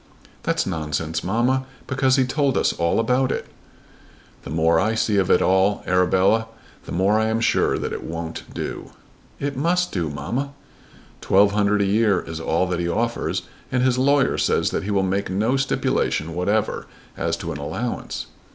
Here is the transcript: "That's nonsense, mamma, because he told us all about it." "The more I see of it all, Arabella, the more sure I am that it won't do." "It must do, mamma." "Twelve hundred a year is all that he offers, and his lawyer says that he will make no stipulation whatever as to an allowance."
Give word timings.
"That's 0.41 0.65
nonsense, 0.65 1.23
mamma, 1.23 1.67
because 1.85 2.15
he 2.15 2.25
told 2.25 2.57
us 2.57 2.73
all 2.73 2.99
about 2.99 3.31
it." 3.31 3.45
"The 4.41 4.49
more 4.49 4.79
I 4.79 4.95
see 4.95 5.17
of 5.17 5.29
it 5.29 5.43
all, 5.43 5.83
Arabella, 5.85 6.47
the 6.85 6.91
more 6.91 7.17
sure 7.43 7.71
I 7.73 7.73
am 7.75 7.81
that 7.83 7.93
it 7.93 8.03
won't 8.03 8.51
do." 8.51 8.93
"It 9.39 9.55
must 9.55 9.91
do, 9.91 10.09
mamma." 10.09 10.53
"Twelve 11.21 11.51
hundred 11.51 11.83
a 11.83 11.85
year 11.85 12.19
is 12.21 12.39
all 12.39 12.65
that 12.69 12.79
he 12.79 12.89
offers, 12.89 13.43
and 13.71 13.83
his 13.83 13.99
lawyer 13.99 14.39
says 14.39 14.71
that 14.71 14.85
he 14.85 14.89
will 14.89 15.03
make 15.03 15.29
no 15.29 15.55
stipulation 15.55 16.33
whatever 16.33 16.87
as 17.15 17.37
to 17.37 17.51
an 17.51 17.59
allowance." 17.59 18.25